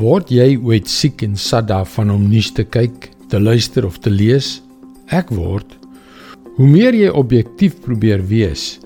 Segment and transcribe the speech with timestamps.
[0.00, 4.08] Word jy ooit siek en sat daarvan om nuus te kyk, te luister of te
[4.08, 4.62] lees?
[5.12, 5.68] Ek word.
[6.56, 8.78] Hoe meer jy objektief probeer wees,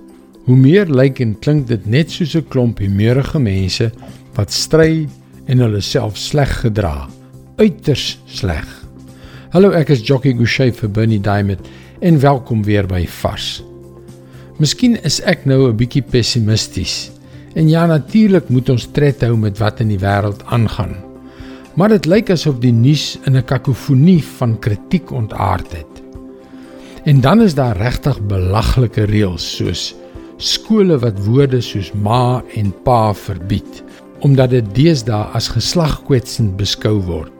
[0.48, 3.90] hoe meer lyk en klink dit net soos 'n klomp hemeurige mense
[4.34, 5.06] wat stry
[5.46, 7.08] en hulle self sleg gedra,
[7.58, 8.66] uiters sleg.
[9.54, 11.60] Hallo, ek is Jockey Gouchee vir Bernie Diamond
[12.00, 13.62] en welkom weer by Vars.
[14.58, 17.10] Miskien is ek nou 'n bietjie pessimisties
[17.56, 20.92] En ja, natuurlik moet ons tred hou met wat in die wêreld aangaan.
[21.76, 26.02] Maar dit lyk asof die nuus in 'n kakofonie van kritiek ontaard het.
[27.04, 29.94] En dan is daar regtig belaglike reëls soos
[30.36, 33.82] skole wat woorde soos ma en pa verbied
[34.20, 37.32] omdat dit deesdae as geslagkwetsend beskou word.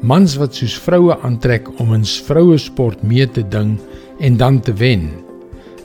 [0.00, 3.78] Mans wat soos vroue aantrek om in vroue sport mee te ding
[4.20, 5.10] en dan te wen.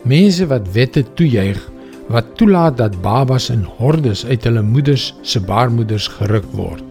[0.04, 1.72] Mense wat wette toejuig
[2.10, 6.86] wat toelaat dat babas in hordes uit hulle moeders se baarmoeders geruk word.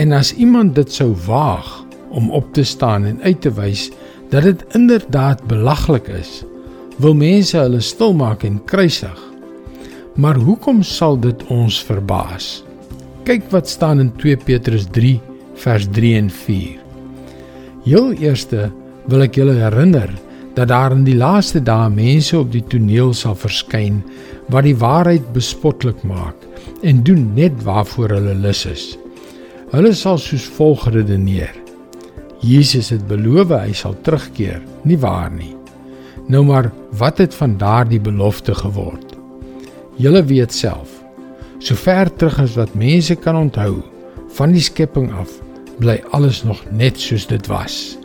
[0.00, 1.66] En as iemand dit sou waag
[2.08, 3.90] om op te staan en uit te wys
[4.32, 6.42] dat dit inderdaad belaglik is,
[6.98, 9.18] wil mense hulle stilmaak en kruisig.
[10.18, 12.64] Maar hoekom sal dit ons verbaas?
[13.28, 15.18] Kyk wat staan in 2 Petrus 3
[15.62, 16.80] vers 3 en 4.
[17.84, 18.70] Heel eerste
[19.08, 20.10] wil ek julle herinner
[20.58, 24.00] dat daar in die laaste dae mense op die toneel sal verskyn
[24.50, 26.46] wat die waarheid bespotlik maak
[26.82, 28.86] en doen net waarvoor hulle lus is.
[29.70, 31.52] Hulle sal soos volg redeneer:
[32.42, 35.54] Jesus het beloof hy sal terugkeer, nie waar nie.
[36.26, 39.14] Nou maar, wat het van daardie belofte geword?
[39.96, 40.90] Julle weet self.
[41.58, 43.78] Sover terug as wat mense kan onthou,
[44.34, 45.30] van die skepping af,
[45.78, 47.98] bly alles nog net soos dit was.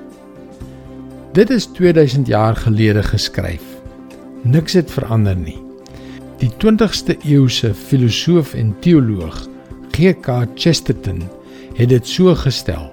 [1.33, 3.61] Dit is 2000 jaar gelede geskryf.
[4.41, 5.57] Niks het verander nie.
[6.37, 9.47] Die 20ste eeuse filosoof en teoloog
[9.97, 10.35] G.K.
[10.55, 11.23] Chesterton
[11.73, 12.91] het dit so gestel: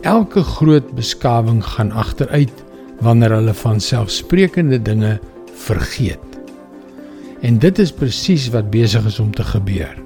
[0.00, 2.64] Elke groot beskawing gaan agteruit
[3.04, 5.18] wanneer hulle van selfsprekende dinge
[5.52, 6.40] vergeet.
[7.40, 10.00] En dit is presies wat besig is om te gebeur.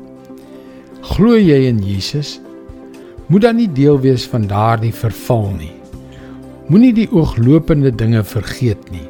[1.15, 2.41] Glo jy in Jesus?
[3.27, 5.84] Moet dan nie deel wees van daardie verval nie.
[6.73, 9.05] Moenie die ooglopende dinge vergeet nie.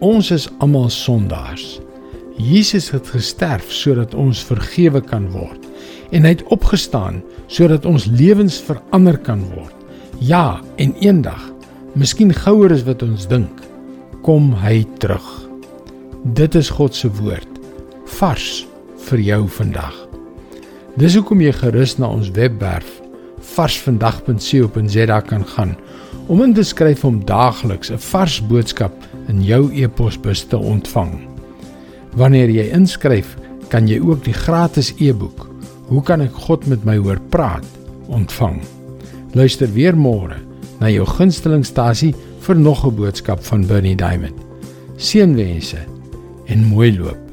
[0.00, 1.82] Ons is almal sondaars.
[2.40, 5.60] Jesus het gesterf sodat ons vergewe kan word
[6.16, 7.20] en hy het opgestaan
[7.52, 9.74] sodat ons lewens verander kan word.
[10.24, 11.42] Ja, en eendag,
[11.92, 13.60] miskien gouer as wat ons dink,
[14.24, 15.26] kom hy terug.
[16.24, 17.60] Dit is God se woord
[18.16, 18.64] vars
[19.10, 19.96] vir jou vandag.
[20.96, 23.02] Dis hoekom jy gerus na ons webwerf
[23.56, 25.76] varsvandag.co.za kan gaan
[26.26, 28.92] om in te skryf om daagliks 'n vars boodskap
[29.28, 31.20] in jou e-posbus te ontvang.
[32.16, 33.36] Wanneer jy inskryf,
[33.68, 35.48] kan jy ook die gratis e-boek
[35.86, 37.66] Hoe kan ek God met my hoor praat
[38.10, 38.58] ontvang.
[39.38, 40.40] Luister weer môre
[40.80, 42.14] na jou gunstelingstasie
[42.46, 44.34] vir nog 'n boodskap van Bernie Diamond.
[44.96, 45.78] Seënwense
[46.46, 47.25] en mooi loop.